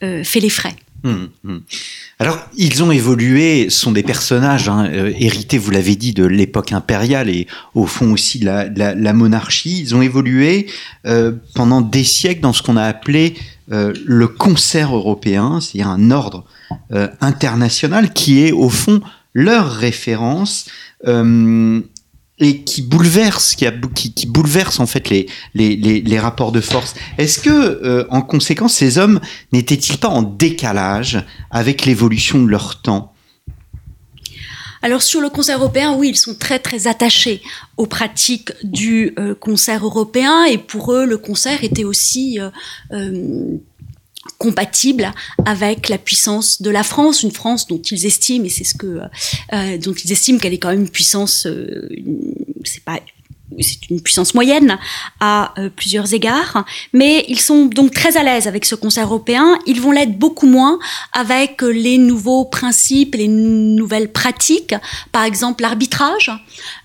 [0.00, 0.76] fait les frais.
[1.04, 1.60] Hum, hum.
[2.18, 6.72] Alors, ils ont évolué, sont des personnages hein, euh, hérités, vous l'avez dit, de l'époque
[6.72, 9.80] impériale et au fond aussi de la, monarchie.
[9.80, 10.66] Ils ont évolué
[11.06, 13.34] euh, pendant des siècles dans ce qu'on a appelé
[13.70, 16.44] euh, le concert européen, c'est-à-dire un ordre
[17.20, 19.00] international qui est au fond
[19.32, 20.66] leur référence
[22.40, 26.94] et qui bouleverse, qui, bouleverse en fait les, rapports de force.
[27.16, 29.20] Est-ce que, euh, en conséquence, ces hommes
[29.52, 33.12] n'étaient-ils pas en décalage avec l'évolution de leur temps?
[34.80, 37.42] Alors sur le concert européen, oui, ils sont très très attachés
[37.76, 42.38] aux pratiques du euh, concert européen et pour eux, le concert était aussi
[42.92, 43.58] euh
[44.38, 45.12] compatible
[45.44, 49.00] avec la puissance de la France, une France dont ils estiment, et c'est ce que,
[49.52, 51.88] euh, dont ils estiment qu'elle est quand même une puissance, euh,
[52.64, 53.00] c'est pas
[53.60, 54.78] c'est une puissance moyenne
[55.20, 59.58] à euh, plusieurs égards, mais ils sont donc très à l'aise avec ce concert européen.
[59.66, 60.78] Ils vont l'être beaucoup moins
[61.12, 64.74] avec les nouveaux principes, les nouvelles pratiques,
[65.12, 66.30] par exemple l'arbitrage.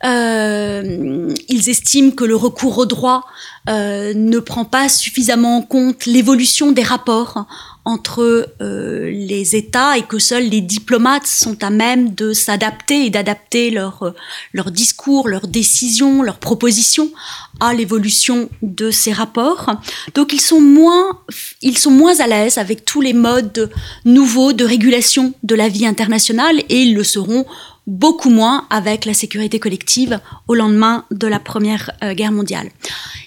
[0.05, 3.25] Euh, ils estiment que le recours au droit
[3.69, 7.45] euh, ne prend pas suffisamment en compte l'évolution des rapports
[7.85, 13.09] entre euh, les États et que seuls les diplomates sont à même de s'adapter et
[13.09, 14.13] d'adapter leur,
[14.53, 17.11] leur discours, leurs décisions, leurs propositions
[17.59, 19.69] à l'évolution de ces rapports.
[20.15, 21.19] Donc ils sont moins,
[21.61, 23.69] ils sont moins à l'aise avec tous les modes
[24.05, 27.45] nouveaux de régulation de la vie internationale et ils le seront
[27.85, 32.69] beaucoup moins avec la sécurité collective au lendemain de la Première euh, Guerre mondiale.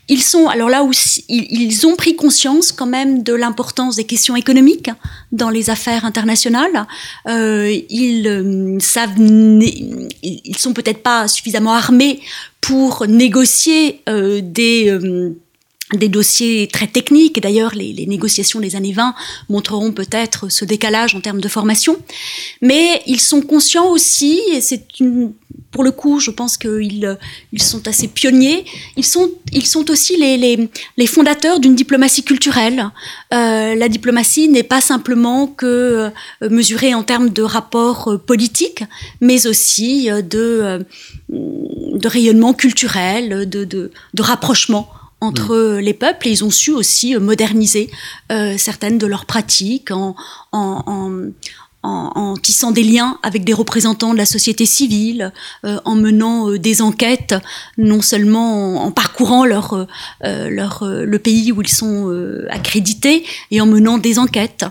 [0.09, 0.93] Ils sont, alors là où
[1.29, 4.91] ils, ont pris conscience quand même de l'importance des questions économiques
[5.33, 6.87] dans les affaires internationales.
[7.29, 12.21] Euh, ils euh, savent, ils sont peut-être pas suffisamment armés
[12.61, 14.91] pour négocier des
[15.93, 17.41] des dossiers très techniques.
[17.41, 19.14] D'ailleurs, les, négociations des années 20
[19.49, 21.97] montreront peut-être ce décalage en termes de formation.
[22.61, 24.87] Mais ils sont conscients aussi, et c'est
[25.70, 27.18] pour le coup, je pense qu'ils
[27.53, 28.64] ils sont assez pionniers.
[28.97, 29.30] Ils sont,
[29.89, 32.91] aussi les, fondateurs d'une diplomatie culturelle.
[33.32, 36.11] Euh, la diplomatie n'est pas simplement que
[36.43, 38.82] euh, mesurée en termes de rapports euh, politiques,
[39.20, 40.84] mais aussi de,
[42.05, 44.91] rayonnement culturel, de rapprochement
[45.21, 47.91] entre les peuples et ils ont su aussi moderniser
[48.31, 50.14] euh, certaines de leurs pratiques en,
[52.43, 55.33] tissant des liens avec des représentants de la société civile,
[55.64, 57.37] euh, en menant euh, des enquêtes,
[57.79, 59.87] non seulement en, parcourant leur,
[60.25, 64.64] euh, leur, euh, le pays où ils sont euh, accrédités, et en menant des enquêtes.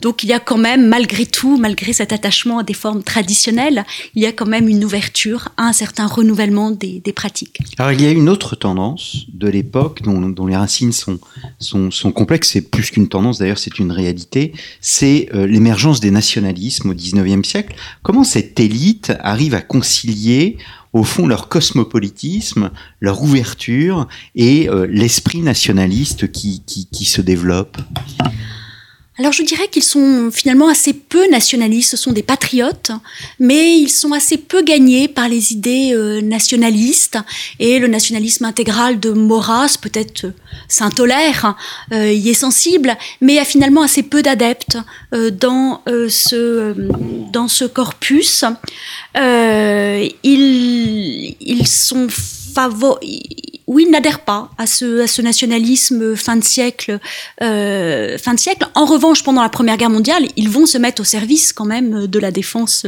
[0.00, 3.84] Donc il y a quand même, malgré tout, malgré cet attachement à des formes traditionnelles,
[4.14, 7.58] il y a quand même une ouverture à un certain renouvellement des, pratiques.
[7.78, 11.18] Alors il y a une autre tendance de l'époque dont, les racines sont,
[12.14, 16.94] complexes, c'est plus qu'une tendance d'ailleurs, c'est une réalité, c'est euh, l'émergence des nationalismes au
[16.94, 17.76] XIXe siècle.
[18.02, 20.56] Comment cette élite arrive à concilier
[20.92, 22.70] au fond leur cosmopolitisme,
[23.00, 27.78] leur ouverture et euh, l'esprit nationaliste qui se développe?
[29.22, 32.90] Alors je dirais qu'ils sont finalement assez peu nationalistes, ce sont des patriotes,
[33.38, 37.18] mais ils sont assez peu gagnés par les idées euh, nationalistes
[37.60, 40.32] et le nationalisme intégral de Maurras, peut-être euh,
[40.66, 41.54] Saint-Olaire,
[41.92, 44.76] euh, y est sensible, mais a finalement assez peu d'adeptes
[45.14, 46.74] euh, dans, ce,
[47.32, 48.44] dans ce corpus.
[49.14, 53.22] ils, ils sont favoris
[53.72, 56.98] oui, n'adhèrent pas à ce, nationalisme fin de siècle.
[57.42, 58.66] Euh, fin de siècle.
[58.74, 62.06] En revanche, pendant la Première Guerre mondiale, ils vont se mettre au service quand même
[62.06, 62.86] de la défense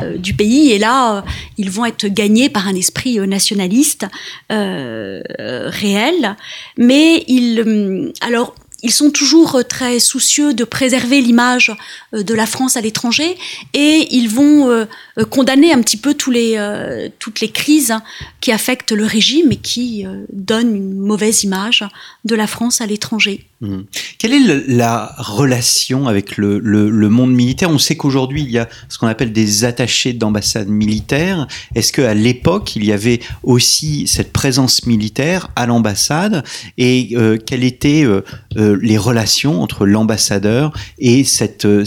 [0.00, 0.72] euh, du pays.
[0.72, 1.22] Et là, euh,
[1.56, 4.06] ils vont être gagnés par un esprit nationaliste
[4.50, 6.36] réel.
[6.76, 8.54] Mais ils, alors,
[8.84, 11.72] ils sont toujours très soucieux de préserver l'image
[12.12, 13.36] de la France à l'étranger
[13.72, 14.86] et ils vont
[15.30, 17.94] condamner un petit peu tous les, toutes les crises
[18.40, 21.84] qui affectent le régime et qui donnent une mauvaise image
[22.24, 23.46] de la France à l'étranger.
[23.60, 23.82] Mmh.
[24.18, 27.70] Quelle est la relation avec le, le, monde militaire?
[27.70, 31.46] On sait qu'aujourd'hui, il y a ce qu'on appelle des attachés d'ambassade militaire.
[31.74, 36.44] Est-ce qu'à l'époque, il y avait aussi cette présence militaire à l'ambassade?
[36.78, 38.22] Et euh, euh,
[38.56, 41.84] euh, les relations entre l'ambassadeur et cette, euh,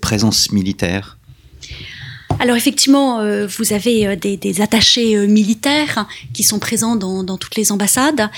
[0.00, 1.18] présence militaire
[2.38, 7.70] alors effectivement, euh, vous avez euh, des, attachés militaires qui sont présents dans, toutes les
[7.70, 8.30] ambassades.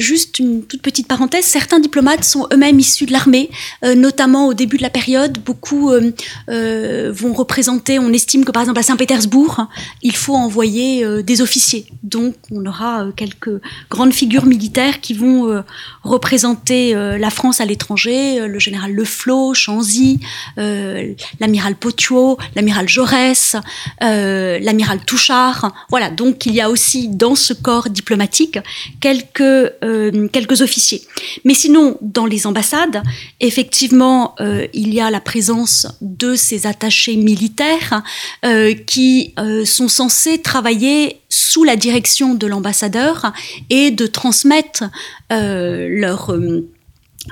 [0.00, 3.50] Juste une toute petite parenthèse, certains diplomates sont eux-mêmes issus de l'armée,
[3.84, 5.38] euh, notamment au début de la période.
[5.44, 6.12] Beaucoup euh,
[6.48, 9.66] euh, vont représenter, on estime que par exemple à Saint-Pétersbourg,
[10.02, 11.84] il faut envoyer des officiers.
[12.02, 13.50] Donc on aura quelques
[13.90, 15.62] grandes figures militaires qui vont
[16.02, 20.20] représenter la France à l'étranger, le général Le Flot, Chanzy,
[20.56, 23.56] l'amiral Potiot, l'amiral Jaurès,
[24.00, 25.72] l'amiral Touchard.
[25.90, 28.58] Voilà, donc il y a aussi dans ce corps diplomatique
[29.00, 31.02] quelques euh, quelques officiers.
[31.44, 33.02] Mais sinon, dans les ambassades,
[33.40, 38.02] effectivement, euh, il y a la présence de ces attachés militaires
[38.44, 39.34] euh, qui
[39.64, 43.32] sont censés travailler sous la direction de l'ambassadeur
[43.68, 44.84] et de transmettre
[45.30, 46.32] leur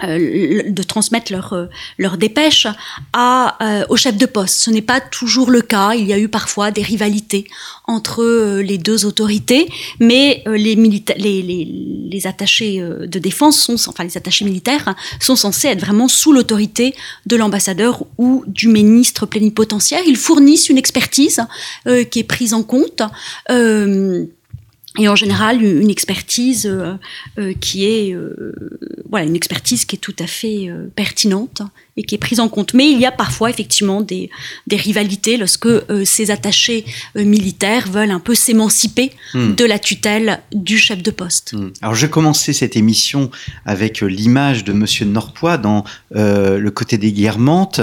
[0.03, 1.67] de transmettre leur, euh,
[1.97, 2.67] leur dépêche
[3.15, 4.61] à, euh, au chef de poste.
[4.61, 5.95] Ce n'est pas toujours le cas.
[5.95, 7.47] Il y a eu parfois des rivalités
[7.87, 9.69] entre euh, les deux autorités,
[9.99, 15.37] mais euh, les, les, les, les, attachés de défense, sont, enfin les attachés militaires, sont
[15.37, 16.95] censés être vraiment sous l'autorité
[17.27, 20.03] de l'ambassadeur ou du ministre plénipotentiaire.
[20.07, 21.41] Ils fournissent une expertise
[21.87, 23.03] euh, qui est prise en compte.
[23.51, 24.27] Euh,
[24.99, 26.95] et en général une expertise euh,
[27.39, 28.53] euh, qui est euh,
[29.09, 31.63] voilà une expertise qui est tout à fait pertinente
[31.97, 34.29] et qui est prise en compte mais il y a parfois effectivement des,
[34.67, 35.69] des rivalités lorsque
[36.05, 36.85] ces attachés
[37.15, 39.55] militaires veulent un peu s'émanciper mmh.
[39.55, 41.73] de la tutelle du chef de poste mmh.
[41.81, 43.31] alors j'ai commencé cette émission
[43.65, 47.81] avec l'image de monsieur Norpois dans le côté des guermantes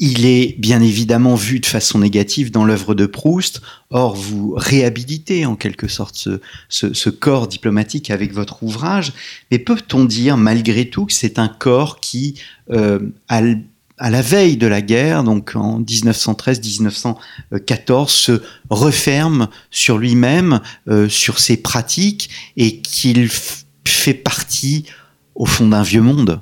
[0.00, 3.60] il est bien évidemment vu de façon négative dans l'œuvre de Proust.
[3.90, 9.12] Or, vous réhabilitez en quelque sorte ce, ce, ce corps diplomatique avec votre ouvrage.
[9.50, 12.40] Mais peut-on dire malgré tout que c'est un corps qui,
[12.70, 21.08] euh, à, la veille de la guerre, donc en 1913-1914, se referme sur lui-même, euh,
[21.08, 23.28] sur ses pratiques, et qu'il
[23.84, 24.84] fait partie,
[25.34, 26.40] au fond, d'un vieux monde?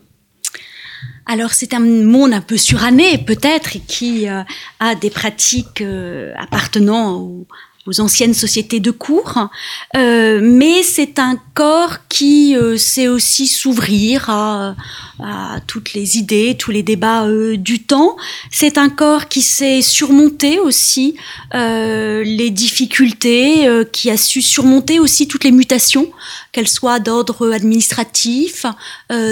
[1.27, 4.43] Alors c'est un monde un peu suranné peut-être qui euh,
[4.81, 7.47] a des pratiques euh, appartenant au,
[7.87, 9.49] aux anciennes sociétés de cours,
[9.97, 14.75] euh, mais c'est un corps qui euh, sait aussi s'ouvrir à,
[15.23, 18.17] à, toutes les idées, tous les débats euh, du temps.
[18.51, 21.17] C'est un corps qui sait surmonter aussi
[21.55, 26.11] euh, les difficultés, euh, qui a su surmonter aussi toutes les mutations,
[26.53, 28.67] qu'elles soient d'ordre administratif,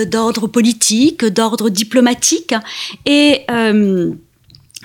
[0.06, 2.54] d'ordre politique, d'ordre diplomatique,
[3.06, 3.46] et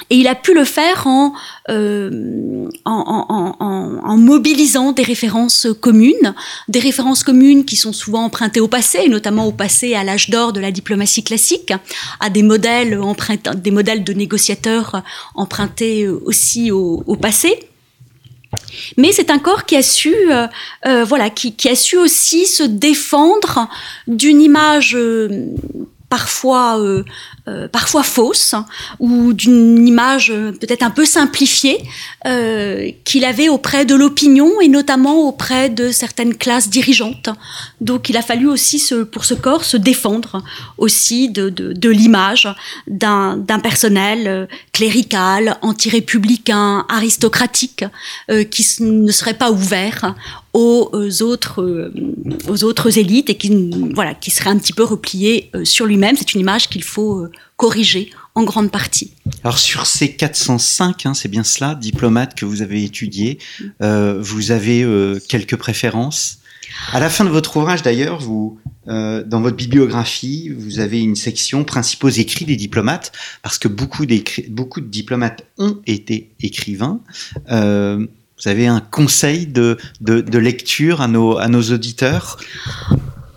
[0.10, 1.34] et il a pu le faire en,
[1.70, 6.34] euh, en, en, en, mobilisant des références communes,
[6.68, 10.54] des références communes qui sont souvent empruntées au passé, notamment au passé à l'âge d'or
[10.54, 11.74] de la diplomatie classique,
[12.20, 13.00] à des modèles,
[13.56, 15.04] des modèles de négociateurs
[15.36, 17.70] empruntés aussi au, au passé.
[18.98, 20.48] Mais c'est un corps qui a su, euh,
[20.88, 23.70] euh, voilà, qui, qui, a su aussi se défendre
[24.08, 25.48] d'une image euh,
[26.10, 27.04] parfois euh,
[27.48, 28.56] euh, parfois fausse
[29.00, 31.78] ou d'une image euh, peut-être un peu simplifiée
[32.26, 37.30] euh, qu'il avait auprès de l'opinion et notamment auprès de certaines classes dirigeantes.
[37.82, 40.44] Donc il a fallu aussi pour ce corps se défendre
[40.78, 42.48] aussi de, de, de l'image
[42.88, 47.86] d'un personnel euh, clérical, anti-républicain, aristocratique,
[48.30, 50.16] euh, qui ne serait pas ouvert
[50.54, 51.92] aux autres,
[52.48, 56.16] aux autres élites et qui, voilà, qui serait un petit peu replié sur lui-même.
[56.18, 57.28] C'est une image qu'il faut
[57.58, 59.12] corrigé en grande partie.
[59.44, 63.38] Alors sur ces 405, hein, c'est bien cela, diplomates que vous avez étudiés,
[63.82, 66.40] euh, vous avez euh, quelques préférences
[66.92, 71.16] à la fin de votre ouvrage, d'ailleurs, vous, euh, dans votre bibliographie, vous avez une
[71.16, 74.06] section principaux écrits des diplomates, parce que beaucoup,
[74.50, 77.02] beaucoup de diplomates ont été écrivains.
[77.52, 78.08] Euh,
[78.42, 82.38] vous avez un conseil de, de, lecture à nos, à nos auditeurs?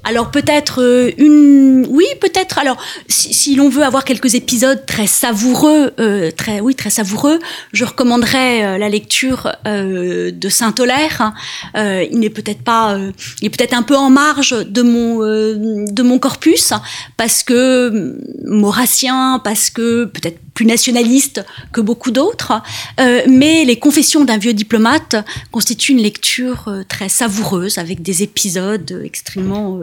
[0.05, 2.59] Alors peut-être euh, une, oui peut-être.
[2.59, 2.76] Alors
[3.09, 7.38] si, l'on veut avoir quelques épisodes très savoureux, euh, très oui très savoureux,
[7.72, 11.32] je recommanderais euh, la lecture de Saint Olaire.
[11.76, 12.98] Euh, il n'est peut-être pas,
[13.40, 16.72] il est peut-être un peu en marge de mon de mon corpus
[17.16, 22.63] parce que maurassien, parce que peut-être nationaliste que beaucoup d'autres,
[22.99, 25.17] mais les Confessions d'un vieux diplomate
[25.51, 29.81] constituent une lecture très savoureuse avec des épisodes extrêmement